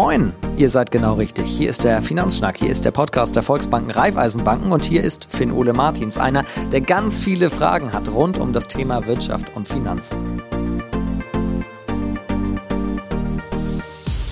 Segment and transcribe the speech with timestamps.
[0.00, 1.46] Moin, ihr seid genau richtig.
[1.46, 5.50] Hier ist der Finanzschnack, hier ist der Podcast der Volksbanken Raiffeisenbanken und hier ist Finn
[5.50, 10.40] Ole Martins, einer, der ganz viele Fragen hat rund um das Thema Wirtschaft und Finanzen.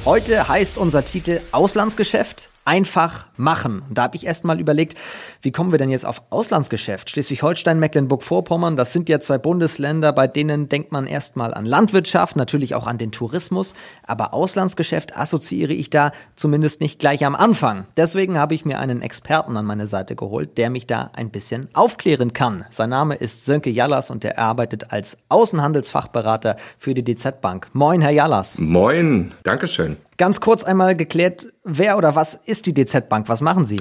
[0.07, 3.82] Heute heißt unser Titel Auslandsgeschäft einfach machen.
[3.91, 4.98] Da habe ich erst mal überlegt,
[5.41, 7.09] wie kommen wir denn jetzt auf Auslandsgeschäft?
[7.09, 12.74] Schleswig-Holstein, Mecklenburg-Vorpommern, das sind ja zwei Bundesländer, bei denen denkt man erstmal an Landwirtschaft, natürlich
[12.74, 13.73] auch an den Tourismus,
[14.05, 17.86] aber Auslandsgeschäft assoziiere ich da zumindest nicht gleich am Anfang.
[17.97, 21.69] Deswegen habe ich mir einen Experten an meine Seite geholt, der mich da ein bisschen
[21.73, 22.64] aufklären kann.
[22.70, 27.69] Sein Name ist Sönke Jallas und er arbeitet als Außenhandelsfachberater für die DZ Bank.
[27.75, 28.59] Moin, Herr Jallas.
[28.59, 29.95] Moin, Dankeschön.
[30.18, 33.28] Ganz kurz einmal geklärt, wer oder was ist die DZ Bank?
[33.28, 33.80] Was machen Sie?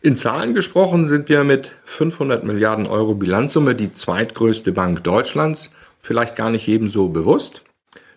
[0.00, 5.74] In Zahlen gesprochen sind wir mit 500 Milliarden Euro Bilanzsumme die zweitgrößte Bank Deutschlands.
[6.00, 7.62] Vielleicht gar nicht jedem so bewusst.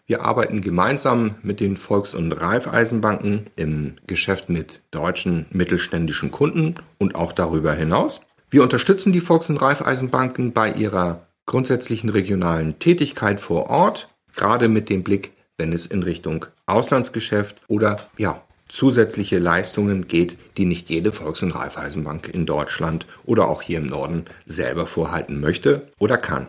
[0.05, 7.15] Wir arbeiten gemeinsam mit den Volks- und Raiffeisenbanken im Geschäft mit deutschen mittelständischen Kunden und
[7.15, 8.19] auch darüber hinaus.
[8.49, 14.89] Wir unterstützen die Volks- und Raiffeisenbanken bei ihrer grundsätzlichen regionalen Tätigkeit vor Ort, gerade mit
[14.89, 21.11] dem Blick wenn es in Richtung Auslandsgeschäft oder ja, zusätzliche Leistungen geht, die nicht jede
[21.11, 26.47] Volks- und Raiffeisenbank in Deutschland oder auch hier im Norden selber vorhalten möchte oder kann.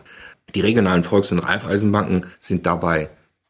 [0.55, 3.09] Die regionalen Volks- und Raiffeisenbanken sind dabei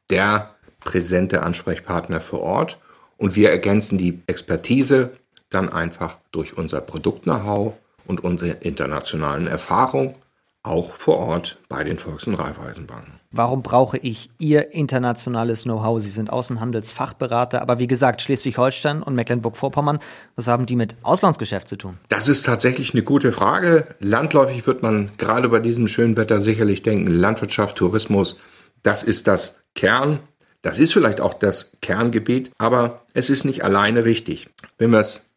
[0.09, 2.80] der präsente Ansprechpartner vor Ort
[3.17, 5.12] und wir ergänzen die Expertise
[5.50, 7.73] dann einfach durch unser Produkt-Know-how
[8.06, 10.16] und unsere internationalen Erfahrungen
[10.64, 13.20] auch vor Ort bei den Volks- und Raiffeisenbanken.
[13.34, 16.02] Warum brauche ich Ihr internationales Know-how?
[16.02, 20.00] Sie sind Außenhandelsfachberater, aber wie gesagt, Schleswig-Holstein und Mecklenburg-Vorpommern,
[20.36, 21.98] was haben die mit Auslandsgeschäft zu tun?
[22.10, 23.86] Das ist tatsächlich eine gute Frage.
[24.00, 28.38] Landläufig wird man gerade bei diesem schönen Wetter sicherlich denken, Landwirtschaft, Tourismus,
[28.84, 30.20] das ist das Kern.
[30.62, 34.50] Das ist vielleicht auch das Kerngebiet, aber es ist nicht alleine richtig.
[34.78, 35.32] Wenn wir es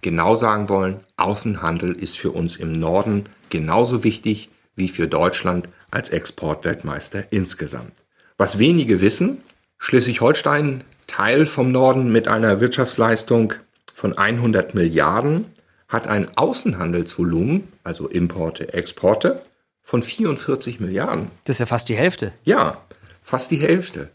[0.00, 6.10] genau sagen wollen, Außenhandel ist für uns im Norden genauso wichtig wie für Deutschland als
[6.10, 7.92] Exportweltmeister insgesamt.
[8.36, 9.42] Was wenige wissen,
[9.78, 13.54] Schleswig-Holstein, Teil vom Norden mit einer Wirtschaftsleistung
[13.92, 15.46] von 100 Milliarden,
[15.88, 19.42] hat ein Außenhandelsvolumen, also Importe, Exporte,
[19.82, 21.30] von 44 Milliarden.
[21.44, 22.32] Das ist ja fast die Hälfte.
[22.42, 22.80] Ja,
[23.22, 24.08] fast die Hälfte.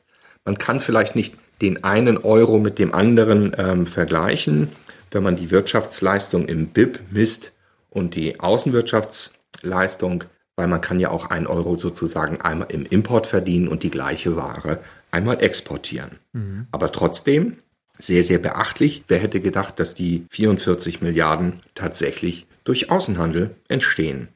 [0.44, 4.70] Man kann vielleicht nicht den einen Euro mit dem anderen ähm, vergleichen,
[5.12, 7.52] wenn man die Wirtschaftsleistung im BIP misst
[7.90, 10.26] und die Außenwirtschaftsleistung
[10.60, 14.36] weil man kann ja auch ein Euro sozusagen einmal im Import verdienen und die gleiche
[14.36, 16.20] Ware einmal exportieren.
[16.34, 16.68] Mhm.
[16.74, 17.60] Aber trotzdem
[17.98, 19.06] sehr, sehr beachtlich.
[19.08, 24.28] Wer hätte gedacht, dass die 44 Milliarden tatsächlich durch Außenhandel entstehen?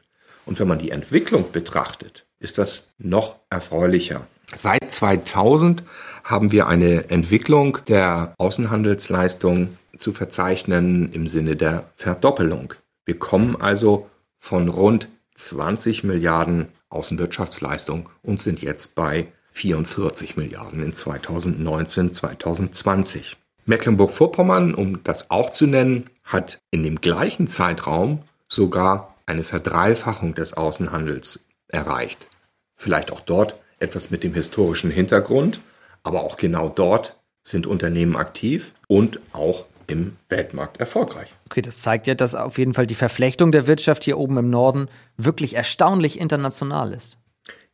[0.46, 4.26] Und wenn man die Entwicklung betrachtet, ist das noch erfreulicher.
[4.56, 5.84] Seit 2000
[6.24, 12.76] haben wir eine Entwicklung der Außenhandelsleistung zu verzeichnen im Sinne der Verdoppelung.
[13.04, 14.10] Wir kommen also
[14.40, 23.38] von rund 20 Milliarden Außenwirtschaftsleistung und sind jetzt bei 44 Milliarden in 2019, 2020.
[23.66, 30.54] Mecklenburg-Vorpommern, um das auch zu nennen, hat in dem gleichen Zeitraum sogar eine Verdreifachung des
[30.54, 32.28] Außenhandels erreicht.
[32.76, 35.60] Vielleicht auch dort etwas mit dem historischen Hintergrund,
[36.04, 41.34] aber auch genau dort sind Unternehmen aktiv und auch im Weltmarkt erfolgreich.
[41.46, 44.50] Okay, das zeigt ja, dass auf jeden Fall die Verflechtung der Wirtschaft hier oben im
[44.50, 47.18] Norden wirklich erstaunlich international ist.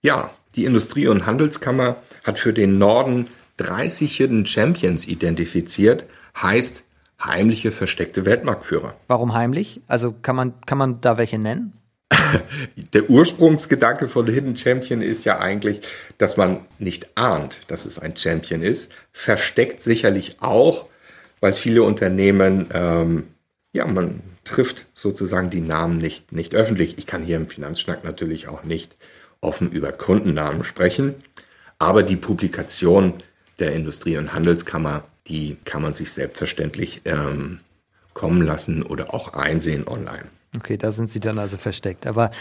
[0.02, 3.28] Ja, die Industrie- und Handelskammer hat für den Norden
[3.58, 6.06] 30 Hidden Champions identifiziert,
[6.42, 6.84] heißt
[7.22, 8.96] heimliche versteckte Weltmarktführer.
[9.08, 9.82] Warum heimlich?
[9.88, 11.74] Also kann man, kann man da welche nennen?
[12.94, 15.82] Der Ursprungsgedanke von Hidden Champion ist ja eigentlich,
[16.18, 18.92] dass man nicht ahnt, dass es ein Champion ist.
[19.12, 20.88] Versteckt sicherlich auch,
[21.40, 23.28] weil viele Unternehmen, ähm,
[23.72, 26.98] ja, man trifft sozusagen die Namen nicht, nicht öffentlich.
[26.98, 28.96] Ich kann hier im Finanzschnack natürlich auch nicht
[29.42, 31.16] offen über Kundennamen sprechen,
[31.78, 33.14] aber die Publikation
[33.60, 37.60] der Industrie- und Handelskammer, die kann man sich selbstverständlich ähm,
[38.14, 40.26] kommen lassen oder auch einsehen online.
[40.56, 42.08] Okay, da sind sie dann also versteckt.
[42.08, 42.32] Aber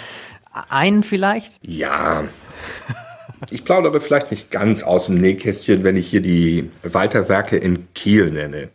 [0.70, 1.58] einen vielleicht?
[1.62, 2.24] Ja.
[3.50, 8.30] Ich plaudere vielleicht nicht ganz aus dem Nähkästchen, wenn ich hier die Weiterwerke in Kiel
[8.30, 8.70] nenne.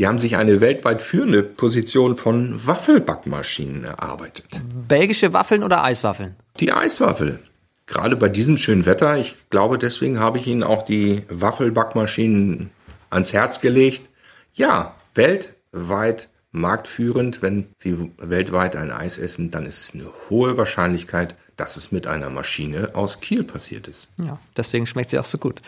[0.00, 4.46] Die haben sich eine weltweit führende Position von Waffelbackmaschinen erarbeitet.
[4.88, 6.36] Belgische Waffeln oder Eiswaffeln?
[6.58, 7.38] Die Eiswaffel.
[7.84, 12.70] Gerade bei diesem schönen Wetter, ich glaube, deswegen habe ich Ihnen auch die Waffelbackmaschinen
[13.10, 14.08] ans Herz gelegt.
[14.54, 17.42] Ja, weltweit marktführend.
[17.42, 22.06] Wenn Sie weltweit ein Eis essen, dann ist es eine hohe Wahrscheinlichkeit, dass es mit
[22.06, 24.08] einer Maschine aus Kiel passiert ist.
[24.18, 25.60] Ja, deswegen schmeckt sie auch so gut.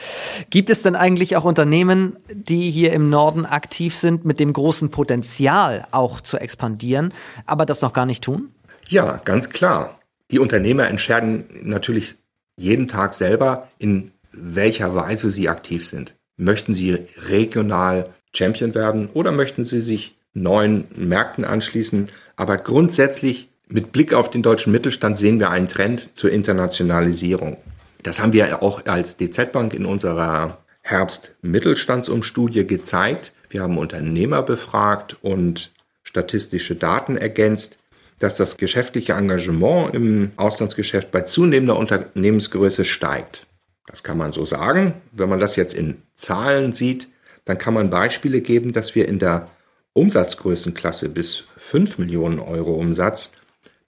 [0.49, 4.91] Gibt es denn eigentlich auch Unternehmen, die hier im Norden aktiv sind, mit dem großen
[4.91, 7.13] Potenzial auch zu expandieren,
[7.45, 8.55] aber das noch gar nicht tun?
[8.89, 10.01] Ja, ganz klar.
[10.31, 12.15] Die Unternehmer entscheiden natürlich
[12.57, 16.15] jeden Tag selber, in welcher Weise sie aktiv sind.
[16.39, 22.09] Möchten sie regional Champion werden oder möchten sie sich neuen Märkten anschließen?
[22.37, 27.57] Aber grundsätzlich mit Blick auf den deutschen Mittelstand sehen wir einen Trend zur Internationalisierung.
[28.03, 33.33] Das haben wir auch als DZ Bank in unserer Herbst-Mittelstandsumstudie gezeigt.
[33.49, 37.79] Wir haben Unternehmer befragt und statistische Daten ergänzt,
[38.19, 43.47] dass das geschäftliche Engagement im Auslandsgeschäft bei zunehmender Unternehmensgröße steigt.
[43.87, 44.95] Das kann man so sagen.
[45.13, 47.09] Wenn man das jetzt in Zahlen sieht,
[47.45, 49.49] dann kann man Beispiele geben, dass wir in der
[49.95, 53.33] Umsatzgrößenklasse bis 5 Millionen Euro Umsatz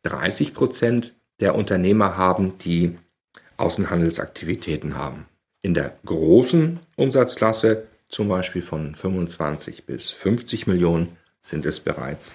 [0.02, 2.98] 30 Prozent der Unternehmer haben, die
[3.56, 5.26] Außenhandelsaktivitäten haben.
[5.62, 12.34] In der großen Umsatzklasse, zum Beispiel von 25 bis 50 Millionen, sind es bereits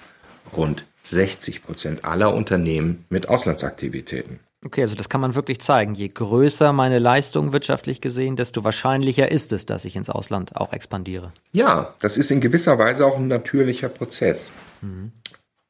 [0.56, 4.40] rund 60 Prozent aller Unternehmen mit Auslandsaktivitäten.
[4.66, 5.96] Okay, also das kann man wirklich zeigen.
[5.96, 10.74] Je größer meine Leistung wirtschaftlich gesehen, desto wahrscheinlicher ist es, dass ich ins Ausland auch
[10.74, 11.32] expandiere.
[11.54, 14.52] Ja, das ist in gewisser Weise auch ein natürlicher Prozess.
[14.82, 15.14] Mhm.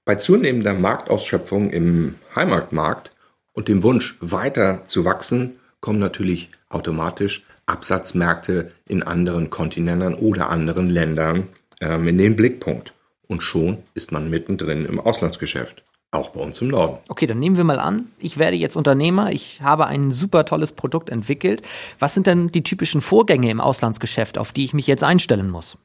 [0.06, 3.12] Bei zunehmender Marktausschöpfung im Heimatmarkt
[3.54, 10.90] und dem Wunsch weiter zu wachsen, kommen natürlich automatisch Absatzmärkte in anderen Kontinenten oder anderen
[10.90, 11.48] Ländern
[11.80, 12.94] ähm, in den Blickpunkt.
[13.28, 15.84] Und schon ist man mittendrin im Auslandsgeschäft.
[16.12, 16.98] Auch bei uns im Norden.
[17.08, 20.72] Okay, dann nehmen wir mal an, ich werde jetzt Unternehmer, ich habe ein super tolles
[20.72, 21.62] Produkt entwickelt.
[22.00, 25.78] Was sind denn die typischen Vorgänge im Auslandsgeschäft, auf die ich mich jetzt einstellen muss?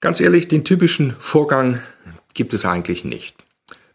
[0.00, 1.82] Ganz ehrlich, den typischen Vorgang
[2.32, 3.36] gibt es eigentlich nicht.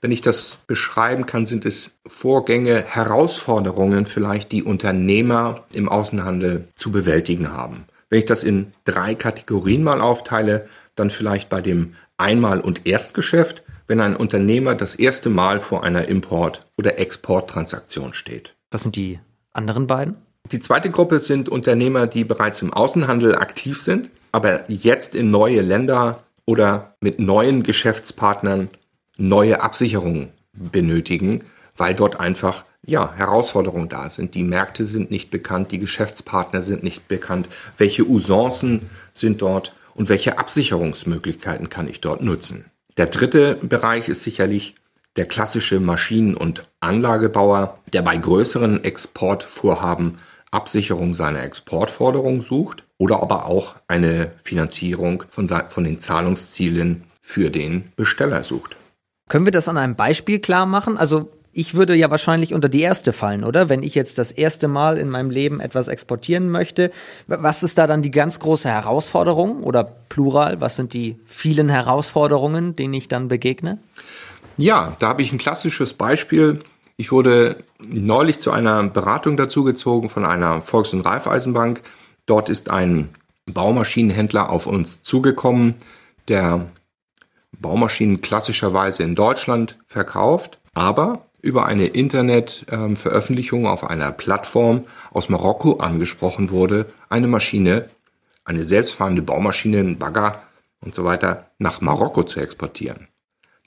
[0.02, 6.92] Wenn ich das beschreiben kann, sind es Vorgänge, Herausforderungen vielleicht, die Unternehmer im Außenhandel zu
[6.92, 7.86] bewältigen haben.
[8.10, 13.64] Wenn ich das in drei Kategorien mal aufteile, dann vielleicht bei dem Einmal- und Erstgeschäft,
[13.88, 18.56] wenn ein Unternehmer das erste Mal vor einer Import- oder Exporttransaktion steht.
[18.72, 19.20] Was sind die
[19.54, 20.16] anderen beiden?
[20.52, 25.62] Die zweite Gruppe sind Unternehmer, die bereits im Außenhandel aktiv sind, aber jetzt in neue
[25.62, 28.70] Länder oder mit neuen Geschäftspartnern
[29.18, 31.44] neue Absicherungen benötigen,
[31.78, 34.34] weil dort einfach ja, Herausforderungen da sind.
[34.34, 37.48] Die Märkte sind nicht bekannt, die Geschäftspartner sind nicht bekannt,
[37.78, 42.71] welche Usancen sind dort und welche Absicherungsmöglichkeiten kann ich dort nutzen.
[42.98, 44.76] Der dritte Bereich ist sicherlich
[45.16, 50.20] der klassische Maschinen- und Anlagebauer, der bei größeren Exportvorhaben
[50.52, 57.92] Absicherung seiner Exportforderungen sucht oder aber auch eine Finanzierung von, von den Zahlungszielen für den
[57.96, 58.76] Besteller sucht.
[59.30, 60.98] Können wir das an einem Beispiel klar machen?
[60.98, 63.68] Also ich würde ja wahrscheinlich unter die erste fallen, oder?
[63.70, 66.92] Wenn ich jetzt das erste Mal in meinem Leben etwas exportieren möchte,
[67.28, 72.76] was ist da dann die ganz große Herausforderung oder plural, was sind die vielen Herausforderungen,
[72.76, 73.80] denen ich dann begegne?
[74.58, 76.60] Ja, da habe ich ein klassisches Beispiel.
[76.96, 81.82] Ich wurde neulich zu einer Beratung dazugezogen von einer Volks- und Raiffeisenbank.
[82.28, 83.10] Dort ist ein
[83.52, 85.76] Baumaschinenhändler auf uns zugekommen,
[86.28, 86.68] der
[87.58, 96.50] Baumaschinen klassischerweise in Deutschland verkauft, aber über eine Internetveröffentlichung auf einer Plattform aus Marokko angesprochen
[96.52, 97.90] wurde, eine Maschine,
[98.46, 100.44] eine selbstfahrende Baumaschine, ein Bagger
[100.80, 103.08] und so weiter nach Marokko zu exportieren.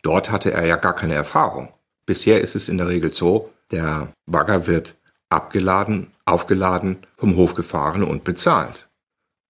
[0.02, 1.72] Dort hatte er ja gar keine Erfahrung.
[2.06, 4.94] Bisher ist es in der Regel so, der Bagger wird
[5.30, 8.88] abgeladen, aufgeladen, vom Hof gefahren und bezahlt.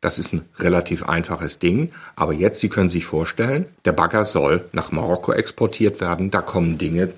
[0.05, 1.91] Das ist ein relativ einfaches Ding.
[2.15, 6.31] Aber jetzt, Sie können sich vorstellen, der Bagger soll nach Marokko exportiert werden.
[6.31, 7.15] Da kommen Dinge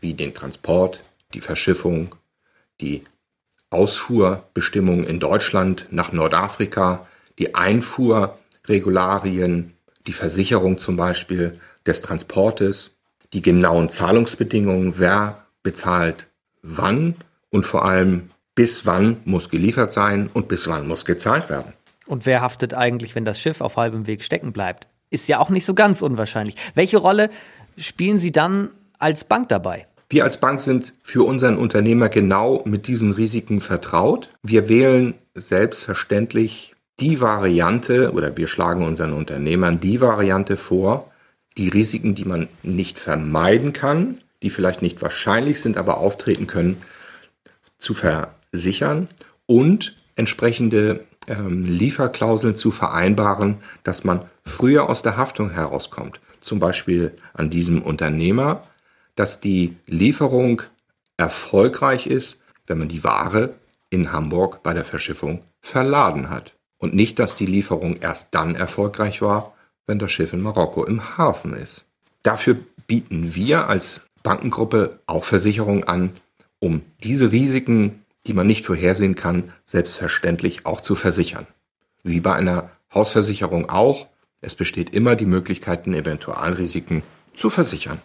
[0.00, 1.02] wie den Transport,
[1.32, 2.14] die Verschiffung,
[2.78, 3.04] die
[3.70, 7.06] Ausfuhrbestimmungen in Deutschland nach Nordafrika,
[7.38, 9.72] die Einfuhrregularien,
[10.06, 12.90] die Versicherung zum Beispiel des Transportes,
[13.32, 16.26] die genauen Zahlungsbedingungen, wer bezahlt
[16.60, 17.14] wann
[17.48, 21.72] und vor allem bis wann muss geliefert sein und bis wann muss gezahlt werden.
[22.06, 24.86] Und wer haftet eigentlich, wenn das Schiff auf halbem Weg stecken bleibt?
[25.10, 26.56] Ist ja auch nicht so ganz unwahrscheinlich.
[26.74, 27.30] Welche Rolle
[27.76, 29.86] spielen Sie dann als Bank dabei?
[30.08, 34.30] Wir als Bank sind für unseren Unternehmer genau mit diesen Risiken vertraut.
[34.42, 41.10] Wir wählen selbstverständlich die Variante oder wir schlagen unseren Unternehmern die Variante vor,
[41.58, 46.82] die Risiken, die man nicht vermeiden kann, die vielleicht nicht wahrscheinlich sind, aber auftreten können,
[47.78, 49.08] zu versichern
[49.46, 56.20] und entsprechende ähm, Lieferklauseln zu vereinbaren, dass man früher aus der Haftung herauskommt.
[56.40, 58.62] Zum Beispiel an diesem Unternehmer,
[59.14, 60.62] dass die Lieferung
[61.16, 63.54] erfolgreich ist, wenn man die Ware
[63.90, 66.54] in Hamburg bei der Verschiffung verladen hat.
[66.78, 69.54] Und nicht, dass die Lieferung erst dann erfolgreich war,
[69.86, 71.84] wenn das Schiff in Marokko im Hafen ist.
[72.22, 72.56] Dafür
[72.86, 76.10] bieten wir als Bankengruppe auch Versicherungen an,
[76.58, 81.46] um diese Risiken, die man nicht vorhersehen kann, selbstverständlich auch zu versichern.
[82.02, 84.06] Wie bei einer Hausversicherung auch,
[84.40, 87.02] es besteht immer die Möglichkeit, Eventualrisiken
[87.34, 88.00] zu versichern.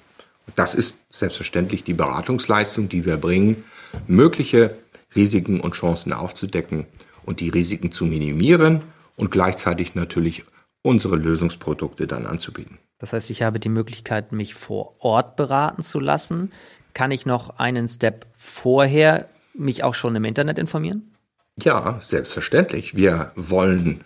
[0.55, 3.63] Das ist selbstverständlich die Beratungsleistung, die wir bringen,
[4.07, 4.77] mögliche
[5.15, 6.85] Risiken und Chancen aufzudecken
[7.25, 8.81] und die Risiken zu minimieren
[9.15, 10.43] und gleichzeitig natürlich
[10.81, 12.79] unsere Lösungsprodukte dann anzubieten.
[12.97, 16.51] Das heißt, ich habe die Möglichkeit, mich vor Ort beraten zu lassen.
[16.93, 21.15] Kann ich noch einen Step vorher mich auch schon im Internet informieren?
[21.61, 22.95] Ja, selbstverständlich.
[22.95, 24.03] Wir wollen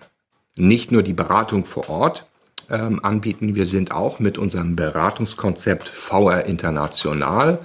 [0.56, 2.25] nicht nur die Beratung vor Ort
[2.70, 7.60] ähm, anbieten, wir sind auch mit unserem Beratungskonzept VR International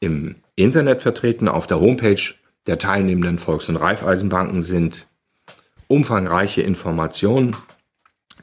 [0.00, 1.48] im Internet vertreten.
[1.48, 2.22] Auf der Homepage
[2.66, 5.06] der teilnehmenden Volks- und Raiffeisenbanken sind
[5.88, 7.56] umfangreiche Informationen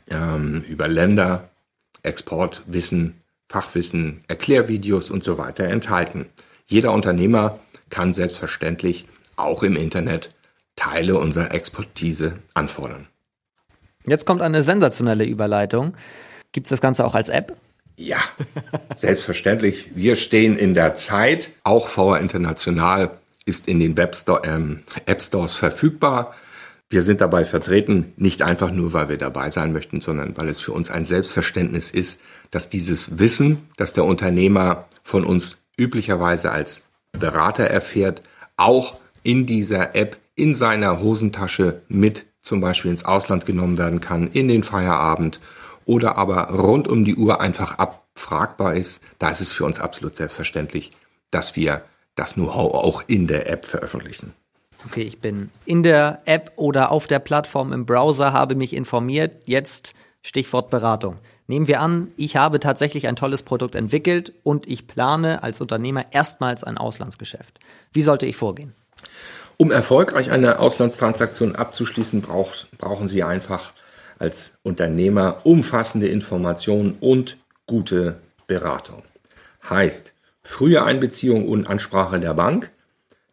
[0.10, 1.50] ähm, über Länder,
[2.04, 6.28] Exportwissen, Fachwissen, Erklärvideos und so weiter enthalten.
[6.68, 9.06] Jeder Unternehmer kann selbstverständlich
[9.36, 10.32] auch im Internet
[10.76, 13.08] Teile unserer Expertise anfordern.
[14.06, 15.94] Jetzt kommt eine sensationelle Überleitung.
[16.52, 17.56] Gibt es das Ganze auch als App?
[17.96, 18.20] Ja,
[18.96, 19.90] selbstverständlich.
[19.94, 21.50] Wir stehen in der Zeit.
[21.64, 23.12] Auch VR International
[23.46, 26.34] ist in den Webstore, ähm, App Stores verfügbar.
[26.90, 30.60] Wir sind dabei vertreten, nicht einfach nur, weil wir dabei sein möchten, sondern weil es
[30.60, 36.89] für uns ein Selbstverständnis ist, dass dieses Wissen, das der Unternehmer von uns üblicherweise als
[37.12, 38.22] Berater erfährt,
[38.58, 44.32] auch in dieser App in seiner Hosentasche mit zum Beispiel ins Ausland genommen werden kann,
[44.32, 45.40] in den Feierabend
[45.86, 49.02] oder aber rund um die Uhr einfach abfragbar ist.
[49.18, 50.92] Da ist es für uns absolut selbstverständlich,
[51.32, 51.84] dass wir
[52.16, 54.34] das Know-how auch in der App veröffentlichen.
[54.86, 59.44] Okay, ich bin in der App oder auf der Plattform im Browser, habe mich informiert.
[59.46, 61.18] Jetzt Stichwort Beratung.
[61.50, 66.06] Nehmen wir an, ich habe tatsächlich ein tolles Produkt entwickelt und ich plane als Unternehmer
[66.12, 67.58] erstmals ein Auslandsgeschäft.
[67.92, 68.76] Wie sollte ich vorgehen?
[69.58, 73.74] Um erfolgreich eine Auslandstransaktion abzuschließen, brauch, brauchen Sie einfach
[74.20, 79.02] als Unternehmer umfassende Informationen und gute Beratung.
[79.68, 80.14] Heißt,
[80.44, 82.70] frühe Einbeziehung und Ansprache der Bank,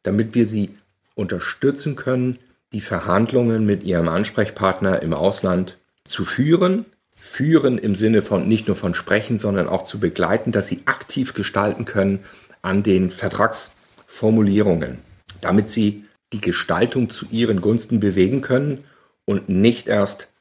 [0.05, 0.75] damit wir Sie
[1.17, 2.39] unterstützen können,
[2.73, 6.87] die Verhandlungen mit Ihrem Ansprechpartner im Ausland zu führen.
[7.29, 11.35] Führen im Sinne von nicht nur von sprechen, sondern auch zu begleiten, dass Sie aktiv
[11.35, 12.21] gestalten können
[12.63, 14.99] an den Vertragsformulierungen,
[15.41, 18.85] damit Sie die Gestaltung zu Ihren Gunsten bewegen können
[19.25, 20.33] und nicht erst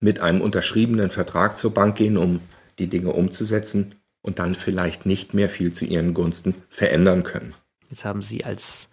[0.00, 2.40] mit einem unterschriebenen Vertrag zur Bank gehen, um
[2.78, 7.54] die Dinge umzusetzen und dann vielleicht nicht mehr viel zu ihren Gunsten verändern können.
[7.88, 8.88] Jetzt haben Sie als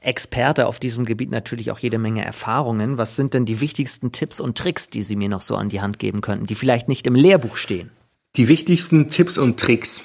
[0.00, 2.98] Experte auf diesem Gebiet natürlich auch jede Menge Erfahrungen.
[2.98, 5.80] Was sind denn die wichtigsten Tipps und Tricks, die Sie mir noch so an die
[5.80, 7.90] Hand geben könnten, die vielleicht nicht im Lehrbuch stehen?
[8.36, 10.02] Die wichtigsten Tipps und Tricks.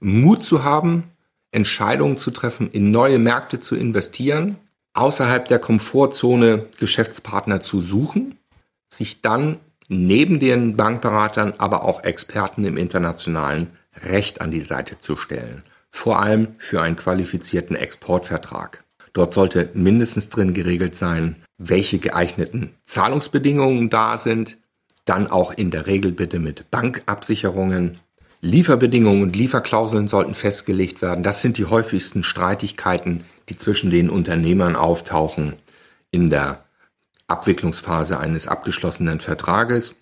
[0.00, 1.04] Mut zu haben,
[1.52, 4.56] Entscheidungen zu treffen, in neue Märkte zu investieren,
[4.92, 8.38] außerhalb der Komfortzone Geschäftspartner zu suchen,
[8.92, 15.16] sich dann neben den Bankberatern aber auch Experten im internationalen Recht an die Seite zu
[15.16, 15.62] stellen.
[15.90, 18.84] Vor allem für einen qualifizierten Exportvertrag.
[19.12, 24.56] Dort sollte mindestens drin geregelt sein, welche geeigneten Zahlungsbedingungen da sind.
[25.04, 27.98] Dann auch in der Regel bitte mit Bankabsicherungen.
[28.42, 31.22] Lieferbedingungen und Lieferklauseln sollten festgelegt werden.
[31.22, 35.56] Das sind die häufigsten Streitigkeiten, die zwischen den Unternehmern auftauchen
[36.10, 36.64] in der
[37.26, 39.96] Abwicklungsphase eines abgeschlossenen Vertrages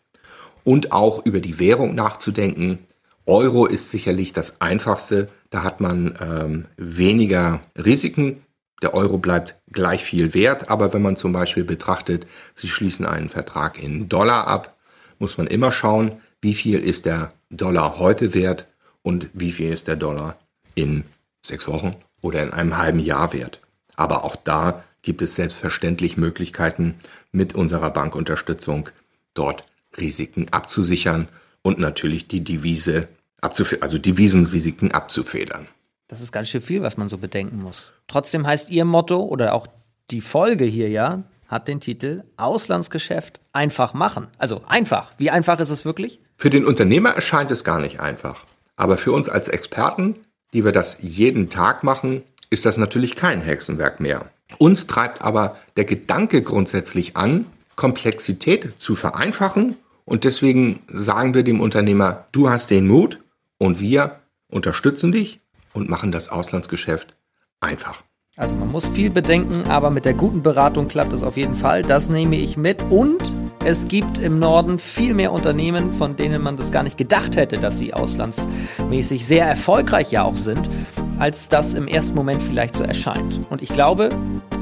[0.64, 2.78] und auch über die Währung nachzudenken.
[3.26, 5.28] Euro ist sicherlich das einfachste.
[5.50, 8.42] Da hat man ähm, weniger Risiken.
[8.82, 10.70] Der Euro bleibt gleich viel wert.
[10.70, 14.76] Aber wenn man zum Beispiel betrachtet, Sie schließen einen Vertrag in Dollar ab,
[15.18, 18.66] muss man immer schauen, wie viel ist der Dollar heute wert
[19.02, 20.36] und wie viel ist der Dollar
[20.74, 21.04] in
[21.44, 23.60] sechs Wochen oder in einem halben Jahr wert.
[23.96, 27.00] Aber auch da gibt es selbstverständlich Möglichkeiten,
[27.32, 28.90] mit unserer Bankunterstützung
[29.34, 29.64] dort
[29.96, 31.28] Risiken abzusichern
[31.62, 33.08] und natürlich die Devise
[33.40, 35.68] also Devisenrisiken abzufedern.
[36.08, 37.92] Das ist ganz schön viel, was man so bedenken muss.
[38.08, 39.66] Trotzdem heißt Ihr Motto oder auch
[40.10, 44.28] die Folge hier ja, hat den Titel Auslandsgeschäft einfach machen.
[44.38, 45.12] Also einfach.
[45.18, 46.18] Wie einfach ist es wirklich?
[46.36, 48.44] Für den Unternehmer erscheint es gar nicht einfach.
[48.76, 50.16] Aber für uns als Experten,
[50.54, 54.30] die wir das jeden Tag machen, ist das natürlich kein Hexenwerk mehr.
[54.56, 57.44] Uns treibt aber der Gedanke grundsätzlich an,
[57.76, 63.20] Komplexität zu vereinfachen und deswegen sagen wir dem Unternehmer, du hast den Mut
[63.58, 65.40] und wir unterstützen dich
[65.78, 67.14] und machen das Auslandsgeschäft
[67.60, 68.02] einfach.
[68.36, 71.82] Also man muss viel bedenken, aber mit der guten Beratung klappt es auf jeden Fall.
[71.82, 72.80] Das nehme ich mit.
[72.88, 73.32] Und
[73.64, 77.58] es gibt im Norden viel mehr Unternehmen, von denen man das gar nicht gedacht hätte,
[77.58, 80.70] dass sie auslandsmäßig sehr erfolgreich ja auch sind,
[81.18, 83.40] als das im ersten Moment vielleicht so erscheint.
[83.50, 84.10] Und ich glaube,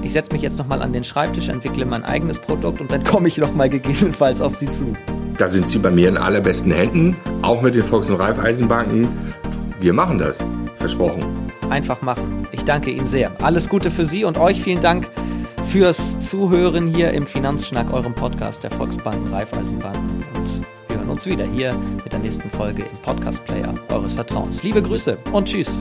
[0.03, 3.29] ich setze mich jetzt nochmal an den Schreibtisch, entwickle mein eigenes Produkt und dann komme
[3.29, 4.97] ich nochmal gegebenenfalls auf Sie zu.
[5.37, 9.07] Da sind Sie bei mir in allerbesten Händen, auch mit den Volks- und Raiffeisenbanken.
[9.87, 10.45] Wir machen das,
[10.79, 12.49] versprochen einfach machen.
[12.51, 13.31] Ich danke Ihnen sehr.
[13.41, 15.09] Alles Gute für Sie und euch vielen Dank
[15.63, 20.25] fürs Zuhören hier im Finanzschnack, eurem Podcast der Volksbanken, Raiffeisenbanken.
[20.35, 24.61] Und wir hören uns wieder hier mit der nächsten Folge im Podcast Player eures Vertrauens.
[24.65, 25.79] Liebe Grüße und tschüss.